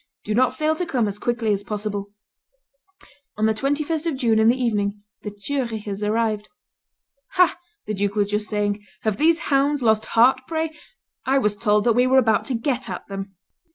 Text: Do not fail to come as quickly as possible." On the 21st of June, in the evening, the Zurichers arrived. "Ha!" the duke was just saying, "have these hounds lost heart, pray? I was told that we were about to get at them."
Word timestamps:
Do 0.25 0.33
not 0.33 0.57
fail 0.57 0.75
to 0.77 0.85
come 0.87 1.07
as 1.07 1.19
quickly 1.19 1.53
as 1.53 1.63
possible." 1.63 2.11
On 3.37 3.45
the 3.45 3.53
21st 3.53 4.07
of 4.07 4.17
June, 4.17 4.39
in 4.39 4.47
the 4.47 4.59
evening, 4.59 5.03
the 5.21 5.29
Zurichers 5.29 6.01
arrived. 6.01 6.49
"Ha!" 7.33 7.55
the 7.85 7.93
duke 7.93 8.15
was 8.15 8.27
just 8.29 8.49
saying, 8.49 8.83
"have 9.01 9.17
these 9.17 9.49
hounds 9.53 9.83
lost 9.83 10.05
heart, 10.17 10.41
pray? 10.47 10.71
I 11.27 11.37
was 11.37 11.55
told 11.55 11.83
that 11.83 11.93
we 11.93 12.07
were 12.07 12.17
about 12.17 12.45
to 12.45 12.55
get 12.55 12.89
at 12.89 13.07
them." 13.09 13.35